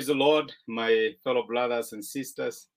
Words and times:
Praise 0.00 0.06
the 0.06 0.14
Lord, 0.14 0.50
my 0.66 1.10
fellow 1.22 1.42
brothers 1.42 1.92
and 1.92 2.02
sisters. 2.02 2.68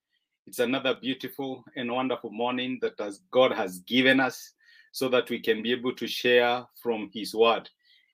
It's 0.46 0.60
another 0.60 0.94
beautiful 0.94 1.64
and 1.78 1.90
wonderful 1.90 2.32
morning 2.32 2.80
that 2.82 3.00
has, 3.00 3.22
God 3.32 3.54
has 3.54 3.80
given 3.80 4.20
us 4.20 4.52
so 4.92 5.08
that 5.08 5.30
we 5.30 5.40
can 5.40 5.64
be 5.64 5.72
able 5.72 5.96
to 5.96 6.06
share 6.06 6.66
from 6.82 7.10
His 7.14 7.34
word 7.34 7.70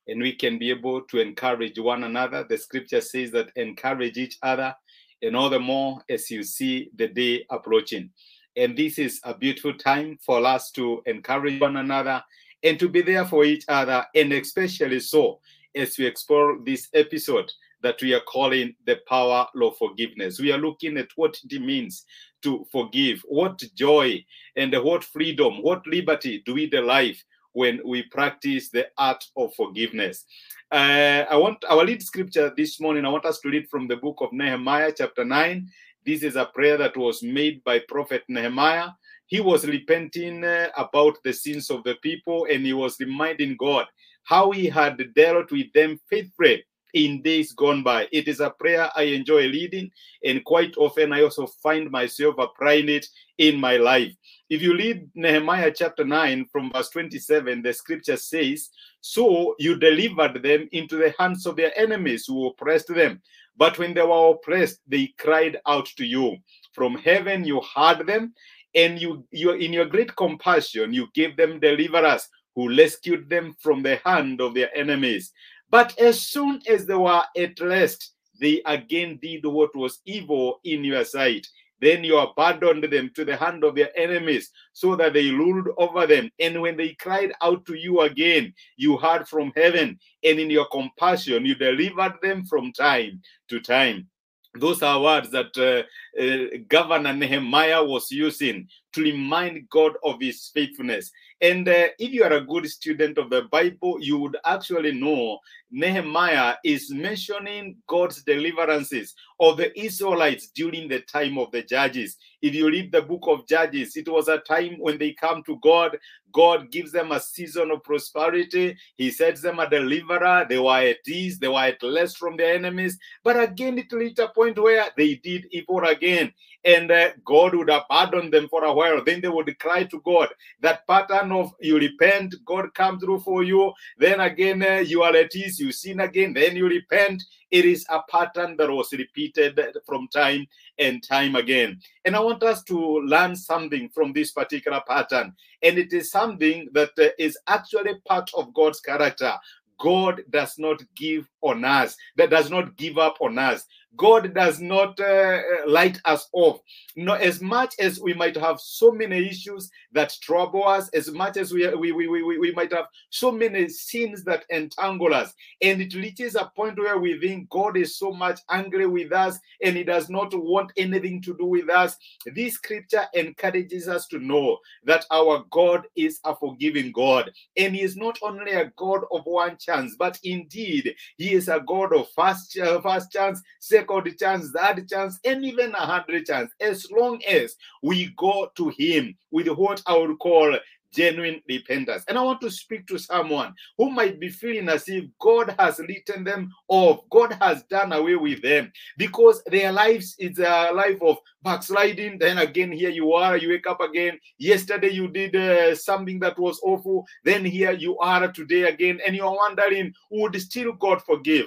and 0.08 0.22
we 0.22 0.36
can 0.36 0.60
be 0.60 0.70
able 0.70 1.02
to 1.02 1.20
encourage 1.20 1.80
one 1.80 2.04
another. 2.04 2.46
The 2.48 2.60
scripture 2.60 3.02
says 3.02 3.32
that 3.32 3.50
encourage 3.56 4.18
each 4.18 4.38
other, 4.44 4.76
and 5.24 5.36
all 5.36 5.50
the 5.50 5.58
more 5.58 6.04
as 6.08 6.30
you 6.30 6.44
see 6.44 6.92
the 6.96 7.08
day 7.08 7.48
approaching. 7.50 8.12
And 8.58 8.78
this 8.78 9.00
is 9.00 9.20
a 9.24 9.34
beautiful 9.34 9.74
time 9.74 10.20
for 10.24 10.46
us 10.46 10.70
to 10.74 11.02
encourage 11.08 11.60
one 11.60 11.78
another 11.78 12.24
and 12.62 12.80
to 12.80 12.88
be 12.88 13.02
there 13.02 13.26
for 13.26 13.44
each 13.44 13.66
other, 13.70 14.06
and 14.14 14.32
especially 14.34 15.00
so 15.00 15.40
as 15.76 15.98
we 15.98 16.06
explore 16.06 16.60
this 16.64 16.90
episode 16.94 17.52
that 17.82 18.02
we 18.02 18.14
are 18.14 18.22
calling 18.22 18.76
the 18.86 18.98
power 19.08 19.48
of 19.62 19.78
forgiveness. 19.78 20.40
We 20.40 20.52
are 20.52 20.58
looking 20.58 20.98
at 20.98 21.10
what 21.16 21.38
it 21.50 21.62
means 21.62 22.06
to 22.42 22.66
forgive, 22.72 23.22
what 23.28 23.62
joy 23.76 24.24
and 24.56 24.74
what 24.84 25.04
freedom, 25.04 25.62
what 25.62 25.86
liberty 25.88 26.42
do 26.46 26.54
we 26.54 26.70
derive 26.70 27.22
when 27.54 27.80
we 27.86 28.04
practice 28.04 28.70
the 28.70 28.88
art 28.98 29.24
of 29.36 29.54
forgiveness. 29.56 30.26
Uh, 30.72 31.26
I 31.30 31.36
want 31.36 31.64
our 31.70 31.84
lead 31.84 32.04
scripture 32.04 32.54
this 32.56 32.80
morning. 32.80 33.06
I 33.06 33.10
want 33.10 33.26
us 33.26 33.40
to 33.40 33.50
read 33.50 33.68
from 33.70 33.88
the 33.88 33.98
book 33.98 34.18
of 34.22 34.32
Nehemiah, 34.32 34.94
chapter 34.96 35.26
9. 35.26 35.68
This 36.06 36.24
is 36.24 36.36
a 36.36 36.46
prayer 36.46 36.78
that 36.78 36.96
was 36.96 37.24
made 37.24 37.64
by 37.64 37.80
Prophet 37.80 38.24
Nehemiah. 38.28 38.90
He 39.26 39.42
was 39.42 39.68
repenting 39.68 40.44
uh, 40.44 40.70
about 40.78 41.18
the 41.24 41.34
sins 41.34 41.70
of 41.70 41.84
the 41.84 41.96
people 41.96 42.48
and 42.50 42.66
he 42.66 42.74
was 42.74 43.00
reminding 43.00 43.58
God 43.58 43.86
how 44.24 44.52
he 44.52 44.68
had 44.68 45.02
dealt 45.16 45.52
with 45.52 45.72
them 45.74 46.00
faithfully 46.10 46.64
in 46.94 47.22
days 47.22 47.54
gone 47.54 47.84
by. 47.84 48.08
It 48.12 48.28
is 48.28 48.40
a 48.40 48.50
prayer 48.50 48.90
I 48.96 49.04
enjoy 49.04 49.48
reading, 49.50 49.92
and 50.24 50.44
quite 50.44 50.76
often 50.78 51.14
I 51.14 51.24
also 51.24 51.48
find 51.48 51.90
myself 51.92 52.36
applying 52.38 52.90
it 52.90 53.06
in 53.38 53.60
my 53.60 53.78
life. 53.78 54.14
If 54.50 54.62
you 54.62 54.76
read 54.76 55.10
Nehemiah 55.16 55.72
chapter 55.76 56.04
9 56.04 56.48
from 56.52 56.72
verse 56.72 56.90
27, 56.90 57.62
the 57.62 57.74
scripture 57.74 58.18
says, 58.18 58.70
So 59.02 59.56
you 59.60 59.78
delivered 59.78 60.42
them 60.42 60.68
into 60.72 60.98
the 60.98 61.14
hands 61.20 61.46
of 61.46 61.56
their 61.56 61.78
enemies 61.80 62.26
who 62.28 62.48
oppressed 62.48 62.94
them. 62.94 63.22
But 63.56 63.78
when 63.78 63.94
they 63.94 64.02
were 64.02 64.32
oppressed, 64.32 64.80
they 64.88 65.14
cried 65.18 65.58
out 65.68 65.88
to 65.98 66.06
you. 66.06 66.38
From 66.74 66.96
heaven 66.96 67.44
you 67.44 67.62
heard 67.76 68.08
them, 68.08 68.34
and 68.76 69.00
you, 69.02 69.26
you 69.32 69.52
in 69.52 69.74
your 69.74 69.86
great 69.86 70.16
compassion, 70.16 70.94
you 70.94 71.08
gave 71.14 71.36
them 71.36 71.60
deliverers 71.60 72.28
who 72.56 72.76
rescued 72.76 73.30
them 73.30 73.56
from 73.60 73.84
the 73.84 73.98
hand 74.06 74.42
of 74.42 74.54
their 74.54 74.76
enemies. 74.76 75.32
But 75.70 75.98
as 76.00 76.20
soon 76.22 76.62
as 76.68 76.86
they 76.86 76.96
were 76.96 77.24
at 77.38 77.60
rest, 77.60 78.14
they 78.40 78.62
again 78.66 79.20
did 79.22 79.46
what 79.46 79.76
was 79.76 80.00
evil 80.06 80.60
in 80.64 80.84
your 80.84 81.06
sight. 81.06 81.46
Then 81.82 82.04
you 82.04 82.18
abandoned 82.18 82.84
them 82.84 83.12
to 83.16 83.24
the 83.24 83.38
hand 83.38 83.64
of 83.64 83.76
their 83.76 83.98
enemies 83.98 84.50
so 84.74 84.96
that 84.98 85.14
they 85.14 85.32
ruled 85.32 85.70
over 85.78 86.06
them. 86.06 86.30
And 86.40 86.62
when 86.62 86.76
they 86.76 86.94
cried 86.96 87.32
out 87.42 87.66
to 87.68 87.74
you 87.76 88.02
again, 88.02 88.54
you 88.76 88.98
heard 88.98 89.28
from 89.28 89.54
heaven, 89.56 89.98
and 90.24 90.40
in 90.40 90.50
your 90.50 90.66
compassion, 90.66 91.46
you 91.46 91.56
delivered 91.56 92.16
them 92.22 92.46
from 92.46 92.74
time 92.74 93.22
to 93.48 93.62
time. 93.62 94.08
Those 94.56 94.82
are 94.82 95.02
words 95.02 95.30
that 95.32 95.56
uh, 95.58 96.22
uh, 96.22 96.58
Governor 96.68 97.14
Nehemiah 97.14 97.84
was 97.84 98.12
using 98.12 98.68
to 98.94 99.02
remind 99.02 99.70
God 99.70 99.94
of 100.04 100.20
his 100.20 100.50
faithfulness. 100.54 101.12
And 101.42 101.68
uh, 101.68 101.88
if 102.00 102.12
you 102.12 102.24
are 102.24 102.34
a 102.34 102.46
good 102.46 102.68
student 102.68 103.18
of 103.18 103.30
the 103.30 103.44
Bible, 103.44 103.98
you 104.02 104.18
would 104.18 104.38
actually 104.46 104.94
know 104.94 105.40
Nehemiah 105.72 106.56
is 106.64 106.92
mentioning 106.92 107.78
God's 107.88 108.24
deliverances 108.24 109.16
of 109.40 109.58
the 109.58 109.78
Israelites 109.80 110.50
during 110.50 110.90
the 110.90 111.02
time 111.02 111.38
of 111.38 111.52
the 111.52 111.64
judges. 111.64 112.18
If 112.42 112.54
you 112.54 112.68
read 112.68 112.92
the 112.92 113.02
book 113.02 113.24
of 113.28 113.48
Judges, 113.48 113.96
it 113.96 114.10
was 114.10 114.28
a 114.28 114.40
time 114.40 114.78
when 114.80 114.98
they 114.98 115.14
come 115.14 115.44
to 115.44 115.58
God. 115.62 115.98
God 116.32 116.72
gives 116.72 116.92
them 116.92 117.12
a 117.12 117.20
season 117.20 117.72
of 117.72 117.84
prosperity. 117.84 118.78
He 118.96 119.12
sets 119.12 119.42
them 119.42 119.60
a 119.60 119.70
deliverer. 119.70 120.46
They 120.48 120.60
were 120.60 120.80
at 120.80 121.08
ease. 121.08 121.40
They 121.40 121.48
were 121.48 121.60
at 121.60 121.82
rest 121.84 122.18
from 122.18 122.38
their 122.38 122.56
enemies. 122.56 122.98
But 123.24 123.40
again, 123.40 123.78
it 123.78 123.92
reached 123.92 124.20
a 124.20 124.30
point 124.30 124.58
where 124.58 124.88
they 124.98 125.16
did 125.16 125.48
evil 125.52 125.84
again. 125.86 126.34
And 126.66 126.92
uh, 126.92 127.12
God 127.24 127.56
would 127.56 127.70
have 127.70 127.84
abandon 127.90 128.32
them 128.32 128.50
for 128.50 128.66
a 128.66 128.74
while. 128.74 129.04
Then 129.04 129.22
they 129.22 129.30
would 129.30 129.58
cry 129.60 129.86
to 129.86 130.02
God. 130.02 130.28
That 130.60 130.86
pattern 130.88 131.32
of 131.32 131.54
you 131.62 131.78
repent, 131.78 132.36
God 132.46 132.74
come 132.74 133.00
through 133.00 133.20
for 133.20 133.44
you. 133.44 133.72
Then 133.98 134.20
again, 134.20 134.62
uh, 134.62 134.84
you 134.86 135.02
are 135.04 135.16
at 135.16 135.36
ease, 135.36 135.60
you 135.60 135.72
sin 135.72 136.02
again, 136.02 136.34
then 136.34 136.56
you 136.56 136.68
repent. 136.68 137.24
It 137.50 137.66
is 137.66 137.86
a 137.90 138.02
pattern 138.10 138.58
that 138.58 138.70
was 138.70 138.92
repeated 138.92 139.60
from 139.86 140.08
time 140.10 140.46
and 140.78 141.02
time 141.02 141.36
again. 141.36 141.80
And 142.06 142.16
I 142.16 142.20
want 142.20 142.44
us 142.44 142.62
to 142.64 142.78
learn 143.02 143.36
something 143.36 143.90
from 143.90 144.14
this 144.14 144.32
particular 144.32 144.82
pattern. 144.88 145.34
And 145.64 145.78
it 145.78 145.94
is 145.94 146.12
something 146.12 146.68
that 146.74 146.92
uh, 147.00 147.10
is 147.18 147.38
actually 147.48 147.96
part 148.06 148.30
of 148.36 148.54
God's 148.54 148.82
character. 148.82 149.34
God 149.80 150.24
does 150.30 150.60
not 150.60 150.84
give 150.96 151.30
on 151.42 151.64
us, 151.64 151.96
that 152.18 152.30
does 152.30 152.50
not 152.52 152.76
give 152.76 152.98
up 152.98 153.18
on 153.22 153.38
us. 153.38 153.66
God 153.96 154.34
does 154.34 154.62
not 154.62 155.00
uh, 155.00 155.42
light 155.68 156.00
us 156.06 156.30
off. 156.32 156.62
No, 156.96 157.14
as 157.14 157.42
much 157.42 157.74
as 157.80 158.00
we 158.00 158.14
might 158.14 158.38
have 158.38 158.60
so 158.60 158.92
many 158.92 159.28
issues 159.28 159.70
that 159.92 160.16
trouble 160.22 160.68
us, 160.68 160.90
as 160.90 161.12
much 161.12 161.38
as 161.38 161.52
we, 161.52 161.68
we, 161.76 161.92
we, 161.92 162.08
we, 162.08 162.38
we 162.38 162.52
might 162.54 162.72
have 162.72 162.86
so 163.10 163.32
many 163.32 163.68
sins 163.68 164.24
that 164.24 164.46
entangle 164.52 165.14
us, 165.14 165.34
and 165.62 165.82
it 165.82 165.94
reaches 165.96 166.36
a 166.36 166.52
point 166.56 166.78
where 166.78 166.98
we 166.98 167.20
think 167.20 167.50
God 167.50 167.78
is 167.78 167.98
so 167.98 168.12
much 168.12 168.40
angry 168.50 168.86
with 168.86 169.12
us 169.12 169.40
and 169.64 169.76
He 169.76 169.84
does 169.84 170.10
not 170.10 170.34
want 170.34 170.72
anything 170.78 171.22
to 171.24 171.36
do 171.38 171.46
with 171.46 171.70
us. 171.70 171.98
This 172.26 172.54
scripture 172.54 173.06
encourages 173.14 173.88
us 173.88 174.08
to 174.08 174.20
know 174.20 174.60
that 174.86 175.06
our 175.12 175.46
God 175.50 175.86
is 175.96 176.20
a 176.26 176.36
forgiving 176.36 176.92
God, 176.92 177.32
and 177.58 177.76
He 177.76 177.82
is 177.82 177.98
not 177.98 178.18
only 178.22 178.52
a 178.52 178.72
God 178.78 179.02
of 179.12 179.26
one 179.26 179.58
chance, 179.58 179.96
but 179.98 180.20
indeed 180.24 180.96
He 181.18 181.34
is 181.34 181.48
a 181.48 181.62
God 181.66 181.94
of 181.94 182.08
first, 182.16 182.58
uh, 182.58 182.80
first 182.82 183.12
chance, 183.12 183.42
second 183.60 183.79
chance, 184.20 184.52
third 184.52 184.88
chance, 184.90 185.20
and 185.26 185.44
even 185.46 185.74
a 185.74 185.86
hundred 185.86 186.26
chance, 186.26 186.52
as 186.60 186.90
long 186.92 187.22
as 187.24 187.56
we 187.84 188.14
go 188.18 188.52
to 188.56 188.70
Him 188.70 189.16
with 189.32 189.48
what 189.48 189.82
I 189.86 189.98
would 189.98 190.18
call 190.20 190.58
genuine 190.94 191.42
repentance. 191.48 192.04
And 192.08 192.18
I 192.18 192.22
want 192.22 192.42
to 192.42 192.52
speak 192.52 192.88
to 192.88 192.98
someone 192.98 193.54
who 193.78 193.92
might 193.92 194.20
be 194.20 194.30
feeling 194.30 194.70
as 194.70 194.88
if 194.88 195.06
God 195.20 195.56
has 195.60 195.80
written 195.80 196.24
them 196.24 196.52
off, 196.68 197.02
God 197.10 197.34
has 197.40 197.64
done 197.64 197.94
away 197.94 198.16
with 198.16 198.42
them 198.42 198.72
because 198.98 199.44
their 199.46 199.72
lives 199.72 200.16
is 200.20 200.40
a 200.40 200.72
life 200.74 201.02
of 201.02 201.18
backsliding. 201.44 202.18
Then 202.20 202.40
again, 202.40 202.72
here 202.72 202.90
you 202.90 203.14
are, 203.14 203.38
you 203.38 203.50
wake 203.50 203.68
up 203.68 203.82
again. 203.82 204.20
Yesterday, 204.38 204.90
you 204.90 205.08
did 205.08 205.36
uh, 205.36 205.76
something 205.76 206.20
that 206.20 206.40
was 206.40 206.60
awful. 206.64 207.06
Then 207.24 207.46
here 207.46 207.72
you 207.72 207.98
are 208.00 208.32
today 208.32 208.64
again, 208.64 209.00
and 209.06 209.16
you're 209.16 209.32
wondering, 209.32 209.94
would 210.12 210.40
still 210.42 210.74
God 210.74 211.02
forgive? 211.04 211.46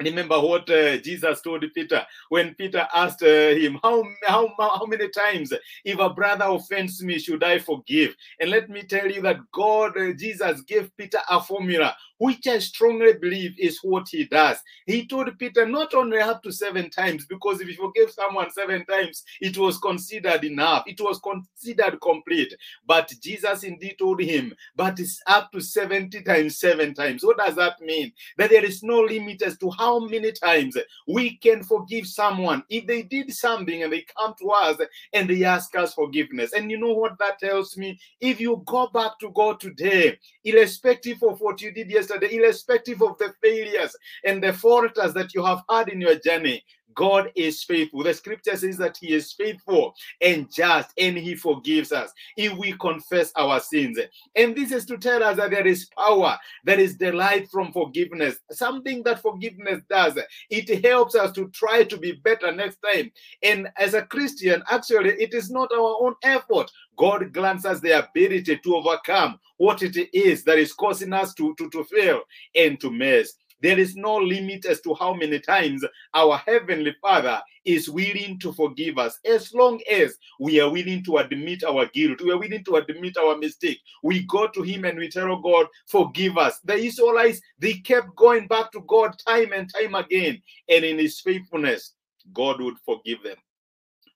Remember 0.00 0.40
what 0.40 0.68
uh, 0.70 0.96
Jesus 0.98 1.42
told 1.42 1.64
Peter 1.74 2.06
when 2.30 2.54
Peter 2.54 2.88
asked 2.94 3.22
uh, 3.22 3.26
him, 3.50 3.78
how, 3.82 4.02
how, 4.26 4.52
how 4.58 4.86
many 4.86 5.08
times, 5.10 5.52
if 5.84 5.98
a 5.98 6.08
brother 6.08 6.46
offends 6.46 7.02
me, 7.02 7.18
should 7.18 7.44
I 7.44 7.58
forgive? 7.58 8.16
And 8.38 8.50
let 8.50 8.70
me 8.70 8.82
tell 8.82 9.10
you 9.10 9.20
that 9.22 9.38
God, 9.52 9.96
uh, 9.98 10.12
Jesus 10.14 10.62
gave 10.62 10.90
Peter 10.96 11.18
a 11.28 11.40
formula, 11.40 11.94
which 12.16 12.46
I 12.46 12.58
strongly 12.58 13.14
believe 13.14 13.54
is 13.58 13.78
what 13.82 14.08
he 14.10 14.24
does. 14.24 14.58
He 14.86 15.06
told 15.06 15.38
Peter 15.38 15.66
not 15.66 15.94
only 15.94 16.18
up 16.18 16.42
to 16.44 16.52
seven 16.52 16.88
times, 16.90 17.26
because 17.26 17.60
if 17.60 17.68
you 17.68 17.74
forgive 17.74 18.10
someone 18.10 18.50
seven 18.50 18.84
times, 18.86 19.22
it 19.40 19.56
was 19.58 19.78
considered 19.78 20.44
enough, 20.44 20.84
it 20.86 21.00
was 21.00 21.18
considered 21.18 21.98
complete. 22.00 22.54
But 22.86 23.12
Jesus 23.22 23.64
indeed 23.64 23.96
told 23.98 24.20
him, 24.20 24.54
but 24.76 24.98
it's 25.00 25.20
up 25.26 25.52
to 25.52 25.60
70 25.60 26.22
times, 26.22 26.58
seven 26.58 26.94
times. 26.94 27.24
What 27.24 27.38
does 27.38 27.56
that 27.56 27.80
mean? 27.80 28.12
That 28.38 28.50
there 28.50 28.64
is 28.64 28.82
no 28.82 29.00
limit 29.00 29.42
as 29.42 29.58
to 29.58 29.70
how 29.70 29.89
many 29.98 30.32
times 30.32 30.76
we 31.06 31.36
can 31.36 31.62
forgive 31.62 32.06
someone 32.06 32.62
if 32.68 32.86
they 32.86 33.02
did 33.02 33.32
something 33.32 33.82
and 33.82 33.92
they 33.92 34.04
come 34.16 34.34
to 34.38 34.50
us 34.50 34.78
and 35.12 35.28
they 35.28 35.44
ask 35.44 35.74
us 35.76 35.94
forgiveness. 35.94 36.52
And 36.52 36.70
you 36.70 36.78
know 36.78 36.92
what 36.92 37.18
that 37.18 37.38
tells 37.38 37.76
me? 37.76 37.98
If 38.20 38.40
you 38.40 38.62
go 38.66 38.88
back 38.88 39.18
to 39.20 39.30
God 39.30 39.60
today, 39.60 40.18
irrespective 40.44 41.22
of 41.22 41.40
what 41.40 41.60
you 41.60 41.72
did 41.72 41.90
yesterday, 41.90 42.34
irrespective 42.36 43.02
of 43.02 43.18
the 43.18 43.34
failures 43.42 43.96
and 44.24 44.42
the 44.42 44.52
falters 44.52 45.14
that 45.14 45.34
you 45.34 45.44
have 45.44 45.62
had 45.68 45.88
in 45.88 46.00
your 46.00 46.16
journey, 46.16 46.64
God 46.94 47.30
is 47.34 47.62
faithful. 47.64 48.02
The 48.02 48.14
scripture 48.14 48.56
says 48.56 48.76
that 48.78 48.96
He 49.00 49.12
is 49.12 49.32
faithful 49.32 49.94
and 50.20 50.52
just, 50.52 50.92
and 50.98 51.16
He 51.16 51.34
forgives 51.34 51.92
us 51.92 52.12
if 52.36 52.56
we 52.56 52.72
confess 52.74 53.32
our 53.36 53.60
sins. 53.60 53.98
And 54.36 54.54
this 54.56 54.72
is 54.72 54.86
to 54.86 54.98
tell 54.98 55.22
us 55.22 55.36
that 55.36 55.50
there 55.50 55.66
is 55.66 55.88
power, 55.96 56.38
there 56.64 56.80
is 56.80 56.96
delight 56.96 57.48
from 57.50 57.72
forgiveness. 57.72 58.38
Something 58.50 59.02
that 59.04 59.22
forgiveness 59.22 59.82
does, 59.88 60.18
it 60.50 60.84
helps 60.84 61.14
us 61.14 61.32
to 61.32 61.48
try 61.50 61.84
to 61.84 61.96
be 61.96 62.12
better 62.12 62.52
next 62.52 62.78
time. 62.82 63.12
And 63.42 63.68
as 63.76 63.94
a 63.94 64.02
Christian, 64.02 64.62
actually, 64.70 65.10
it 65.20 65.34
is 65.34 65.50
not 65.50 65.72
our 65.72 65.96
own 66.00 66.14
effort. 66.22 66.70
God 66.96 67.32
grants 67.32 67.64
us 67.64 67.80
the 67.80 67.98
ability 68.04 68.58
to 68.58 68.76
overcome 68.76 69.38
what 69.56 69.82
it 69.82 69.96
is 70.14 70.44
that 70.44 70.58
is 70.58 70.72
causing 70.72 71.12
us 71.12 71.34
to, 71.34 71.54
to, 71.56 71.70
to 71.70 71.84
fail 71.84 72.22
and 72.54 72.80
to 72.80 72.90
mess. 72.90 73.34
There 73.62 73.78
is 73.78 73.96
no 73.96 74.16
limit 74.16 74.64
as 74.64 74.80
to 74.82 74.94
how 74.94 75.14
many 75.14 75.38
times 75.38 75.84
our 76.14 76.38
Heavenly 76.38 76.94
Father 77.00 77.40
is 77.64 77.90
willing 77.90 78.38
to 78.40 78.52
forgive 78.52 78.98
us 78.98 79.18
as 79.24 79.52
long 79.52 79.80
as 79.90 80.16
we 80.38 80.60
are 80.60 80.70
willing 80.70 81.04
to 81.04 81.18
admit 81.18 81.64
our 81.64 81.86
guilt, 81.86 82.20
we 82.22 82.32
are 82.32 82.38
willing 82.38 82.64
to 82.64 82.76
admit 82.76 83.16
our 83.18 83.36
mistake. 83.36 83.78
We 84.02 84.24
go 84.26 84.48
to 84.48 84.62
Him 84.62 84.84
and 84.84 84.98
we 84.98 85.08
tell 85.08 85.36
God, 85.40 85.66
Forgive 85.86 86.38
us. 86.38 86.60
The 86.64 86.74
Israelites, 86.74 87.40
they 87.58 87.74
kept 87.74 88.16
going 88.16 88.46
back 88.46 88.72
to 88.72 88.80
God 88.86 89.14
time 89.26 89.52
and 89.52 89.70
time 89.72 89.94
again, 89.94 90.40
and 90.68 90.84
in 90.84 90.98
His 90.98 91.20
faithfulness, 91.20 91.94
God 92.32 92.60
would 92.60 92.76
forgive 92.84 93.22
them. 93.22 93.36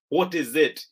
What 0.08 0.35
is 0.35 0.55
it 0.55 0.85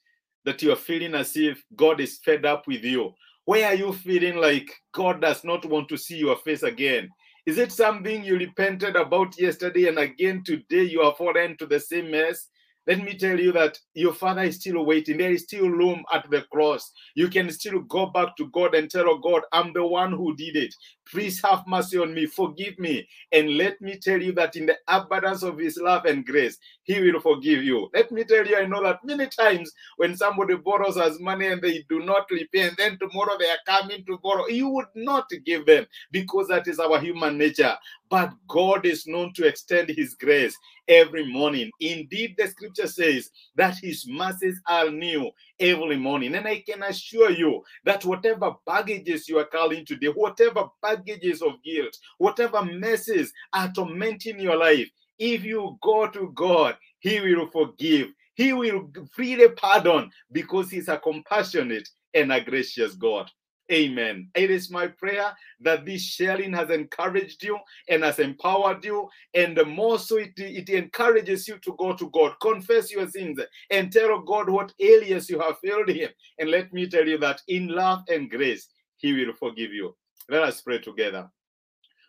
that 0.45 0.63
you 0.63 0.73
are 0.73 0.77
feeling 0.77 1.15
as 1.15 1.37
if 1.37 1.63
God 1.77 2.01
is 2.01 2.19
fed 2.25 2.45
up 2.45 2.67
with 2.67 2.85
you? 2.85 3.15
Where 3.45 3.67
are 3.67 3.75
you 3.75 3.93
feeling 3.93 4.37
like 4.37 4.71
God 4.93 5.21
does 5.21 5.45
not 5.45 5.65
want 5.65 5.89
to 5.89 5.97
see 5.97 6.17
your 6.17 6.37
face 6.37 6.63
again? 6.63 7.09
Is 7.45 7.59
it 7.59 7.73
something 7.73 8.25
you 8.25 8.39
repented 8.39 8.95
about 8.95 9.39
yesterday 9.39 9.89
and 9.89 9.99
again 9.99 10.45
today 10.45 10.85
you 10.85 11.03
are 11.03 11.15
fallen 11.15 11.57
to 11.57 11.67
the 11.67 11.81
same 11.81 12.11
mess? 12.11 12.49
Let 12.87 13.05
me 13.05 13.17
tell 13.17 13.39
you 13.39 13.53
that 13.53 13.79
your 13.95 14.13
father 14.13 14.43
is 14.43 14.57
still 14.57 14.85
waiting. 14.85 15.19
There 15.19 15.31
is 15.31 15.45
still 15.45 15.69
room 15.69 16.03
at 16.13 16.29
the 16.31 16.43
cross. 16.53 16.91
You 17.15 17.29
can 17.29 17.51
still 17.51 17.81
go 17.81 18.07
back 18.07 18.37
to 18.37 18.49
God 18.49 18.75
and 18.75 18.91
tell 18.91 19.09
oh 19.09 19.19
God, 19.19 19.43
I'm 19.53 19.73
the 19.73 19.87
one 19.87 20.13
who 20.13 20.35
did 20.35 20.57
it. 20.57 20.75
Please 21.09 21.41
have 21.43 21.63
mercy 21.67 21.99
on 21.99 22.13
me. 22.15 22.27
Forgive 22.27 22.79
me. 22.79 23.07
And 23.31 23.57
let 23.57 23.81
me 23.81 23.99
tell 23.99 24.21
you 24.21 24.33
that 24.33 24.57
in 24.57 24.67
the 24.67 24.77
abundance 24.89 25.43
of 25.43 25.59
his 25.59 25.77
love 25.77 26.07
and 26.07 26.25
grace, 26.27 26.59
he 26.83 27.01
will 27.01 27.21
forgive 27.21 27.63
you. 27.63 27.89
Let 27.95 28.11
me 28.11 28.25
tell 28.25 28.47
you, 28.47 28.57
I 28.57 28.67
know 28.67 28.83
that 28.83 29.05
many 29.05 29.27
times 29.27 29.71
when 29.97 30.17
somebody 30.17 30.57
borrows 30.57 30.97
us 30.97 31.21
money 31.21 31.49
and 31.49 31.63
they 31.63 31.85
do 31.89 32.01
not 32.01 32.27
repay, 32.31 32.69
and 32.69 32.77
then 32.77 32.99
tomorrow 32.99 33.37
they 33.39 33.51
are 33.51 33.81
coming 33.81 34.05
to 34.07 34.19
borrow, 34.23 34.47
you 34.49 34.69
would 34.69 34.87
not 34.95 35.29
give 35.45 35.67
them 35.67 35.87
because 36.11 36.49
that 36.49 36.67
is 36.67 36.79
our 36.79 36.99
human 36.99 37.39
nature. 37.39 37.77
But 38.09 38.33
God 38.49 38.87
is 38.87 39.07
known 39.07 39.33
to 39.35 39.47
extend 39.47 39.91
his 39.91 40.15
grace 40.15 40.57
every 40.93 41.27
morning. 41.27 41.71
Indeed, 41.81 42.35
the 42.37 42.47
scripture 42.49 42.87
says 42.87 43.31
that 43.57 43.79
his 43.79 44.07
mercies 44.07 44.61
are 44.69 44.91
new 44.91 45.31
every 45.59 45.97
morning. 45.97 46.35
And 46.35 46.47
I 46.47 46.61
can 46.61 46.83
assure 46.83 47.31
you 47.31 47.63
that 47.85 48.05
whatever 48.05 48.55
baggages 48.67 49.29
you 49.29 49.39
are 49.39 49.47
carrying 49.47 49.87
today, 49.87 50.09
whatever 50.09 50.65
baggages 50.83 51.43
of 51.43 51.63
guilt, 51.65 51.97
whatever 52.19 52.65
messes 52.65 53.33
are 53.53 53.73
tormenting 53.73 54.39
your 54.39 54.57
life, 54.57 54.89
if 55.19 55.45
you 55.45 55.79
go 55.83 56.09
to 56.09 56.33
God, 56.35 56.77
He 56.99 57.21
will 57.21 57.49
forgive. 57.51 58.09
He 58.35 58.53
will 58.53 58.91
freely 59.13 59.49
pardon 59.51 60.11
because 60.31 60.71
He's 60.71 60.89
a 60.89 60.99
compassionate 60.99 61.89
and 62.15 62.33
a 62.33 62.41
gracious 62.41 62.95
God. 62.95 63.31
Amen. 63.73 64.29
It 64.35 64.51
is 64.51 64.71
my 64.71 64.87
prayer 64.87 65.35
that 65.61 65.87
this 65.87 66.03
sharing 66.03 66.53
has 66.53 66.69
encouraged 66.69 67.43
you 67.43 67.59
and 67.89 68.05
has 68.05 68.19
empowered 68.19 68.85
you. 68.85 69.09
And 69.33 69.59
more 69.67 69.99
so 69.99 70.19
it, 70.19 70.33
it 70.37 70.69
encourages 70.69 71.49
you 71.49 71.57
to 71.59 71.75
go 71.79 71.95
to 71.97 72.11
God, 72.11 72.35
confess 72.43 72.93
your 72.93 73.09
sins, 73.09 73.41
and 73.71 73.91
tell 73.91 74.21
God 74.21 74.51
what 74.51 74.75
areas 74.79 75.31
you 75.31 75.41
have 75.41 75.59
failed 75.61 75.89
Him. 75.89 76.11
And 76.39 76.51
let 76.51 76.71
me 76.75 76.87
tell 76.87 77.07
you 77.07 77.17
that 77.19 77.41
in 77.49 77.69
love 77.69 78.03
and 78.09 78.31
grace, 78.31 78.69
He 78.99 79.15
will 79.15 79.33
forgive 79.33 79.73
you. 79.73 79.97
Let 80.29 80.43
us 80.43 80.61
pray 80.61 80.79
together. 80.79 81.31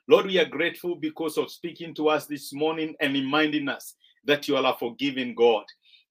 Lord, 0.09 0.25
we 0.25 0.39
are 0.39 0.45
grateful 0.45 0.95
because 0.95 1.37
of 1.37 1.49
speaking 1.49 1.95
to 1.95 2.09
us 2.09 2.25
this 2.25 2.51
morning 2.51 2.93
and 2.99 3.13
reminding 3.13 3.69
us 3.69 3.95
that 4.25 4.49
you 4.49 4.57
are 4.57 4.73
a 4.73 4.77
forgiving 4.77 5.33
God. 5.33 5.63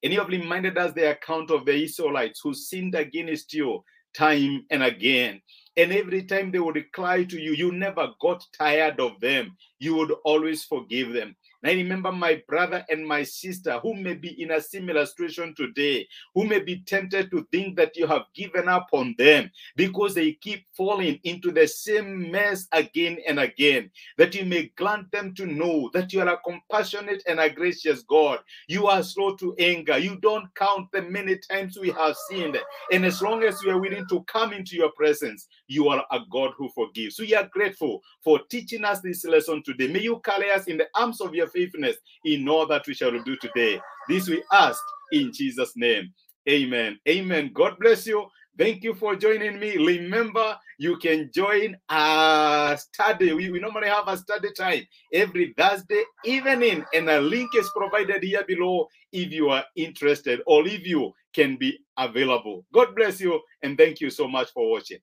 And 0.02 0.14
you 0.14 0.18
have 0.18 0.28
reminded 0.28 0.78
us 0.78 0.94
the 0.94 1.10
account 1.10 1.50
of 1.50 1.66
the 1.66 1.74
Israelites 1.74 2.40
who 2.42 2.54
sinned 2.54 2.94
against 2.94 3.52
you 3.52 3.84
time 4.14 4.66
and 4.70 4.82
again. 4.82 5.42
And 5.76 5.92
every 5.92 6.24
time 6.24 6.50
they 6.50 6.58
would 6.58 6.92
cry 6.92 7.24
to 7.24 7.40
you, 7.40 7.52
you 7.52 7.72
never 7.72 8.08
got 8.20 8.44
tired 8.56 9.00
of 9.00 9.18
them. 9.20 9.56
You 9.78 9.96
would 9.96 10.12
always 10.24 10.64
forgive 10.64 11.12
them. 11.12 11.34
And 11.62 11.70
I 11.70 11.74
remember 11.74 12.10
my 12.10 12.42
brother 12.48 12.84
and 12.90 13.06
my 13.06 13.22
sister 13.22 13.78
who 13.78 13.94
may 13.94 14.14
be 14.14 14.42
in 14.42 14.50
a 14.50 14.60
similar 14.60 15.06
situation 15.06 15.54
today, 15.56 16.08
who 16.34 16.44
may 16.44 16.58
be 16.58 16.80
tempted 16.80 17.30
to 17.30 17.46
think 17.52 17.76
that 17.76 17.96
you 17.96 18.06
have 18.06 18.22
given 18.34 18.68
up 18.68 18.88
on 18.92 19.14
them 19.16 19.50
because 19.76 20.14
they 20.14 20.32
keep 20.32 20.64
falling 20.76 21.20
into 21.22 21.52
the 21.52 21.68
same 21.68 22.30
mess 22.30 22.66
again 22.72 23.18
and 23.28 23.38
again. 23.38 23.90
That 24.18 24.34
you 24.34 24.44
may 24.44 24.72
grant 24.76 25.10
them 25.12 25.34
to 25.34 25.46
know 25.46 25.88
that 25.94 26.12
you 26.12 26.20
are 26.20 26.28
a 26.28 26.38
compassionate 26.38 27.22
and 27.28 27.38
a 27.38 27.48
gracious 27.48 28.02
God. 28.02 28.40
You 28.66 28.88
are 28.88 29.02
slow 29.02 29.36
to 29.36 29.54
anger. 29.58 29.98
You 29.98 30.16
don't 30.16 30.52
count 30.56 30.90
the 30.92 31.02
many 31.02 31.38
times 31.48 31.78
we 31.78 31.90
have 31.90 32.16
sinned. 32.28 32.58
And 32.90 33.04
as 33.04 33.22
long 33.22 33.44
as 33.44 33.62
you 33.62 33.70
are 33.70 33.80
willing 33.80 34.06
to 34.08 34.24
come 34.24 34.52
into 34.52 34.74
your 34.74 34.90
presence, 34.92 35.46
you 35.72 35.88
are 35.88 36.04
a 36.10 36.20
God 36.30 36.52
who 36.56 36.68
forgives. 36.70 37.18
We 37.18 37.34
are 37.34 37.48
grateful 37.52 38.02
for 38.22 38.40
teaching 38.50 38.84
us 38.84 39.00
this 39.00 39.24
lesson 39.24 39.62
today. 39.64 39.88
May 39.88 40.00
you 40.00 40.20
carry 40.20 40.50
us 40.50 40.66
in 40.66 40.78
the 40.78 40.88
arms 40.94 41.20
of 41.20 41.34
your 41.34 41.48
faithfulness 41.48 41.96
in 42.24 42.48
all 42.48 42.66
that 42.66 42.86
we 42.86 42.94
shall 42.94 43.12
do 43.22 43.36
today. 43.36 43.80
This 44.08 44.28
we 44.28 44.42
ask 44.52 44.82
in 45.12 45.32
Jesus' 45.32 45.72
name. 45.76 46.12
Amen. 46.48 46.98
Amen. 47.08 47.50
God 47.54 47.76
bless 47.78 48.06
you. 48.06 48.26
Thank 48.58 48.82
you 48.82 48.92
for 48.92 49.16
joining 49.16 49.58
me. 49.58 49.78
Remember, 49.78 50.58
you 50.76 50.98
can 50.98 51.30
join 51.34 51.74
a 51.88 52.78
study. 52.78 53.32
We, 53.32 53.50
we 53.50 53.60
normally 53.60 53.88
have 53.88 54.08
a 54.08 54.16
study 54.16 54.52
time 54.52 54.82
every 55.12 55.54
Thursday 55.56 56.02
evening, 56.24 56.84
and 56.92 57.08
a 57.08 57.20
link 57.20 57.54
is 57.54 57.70
provided 57.74 58.22
here 58.22 58.44
below 58.46 58.88
if 59.10 59.32
you 59.32 59.48
are 59.48 59.64
interested 59.74 60.40
or 60.46 60.66
if 60.66 60.86
you 60.86 61.12
can 61.32 61.56
be 61.56 61.78
available. 61.96 62.66
God 62.74 62.94
bless 62.94 63.20
you, 63.20 63.40
and 63.62 63.78
thank 63.78 64.00
you 64.02 64.10
so 64.10 64.28
much 64.28 64.50
for 64.52 64.70
watching. 64.70 64.98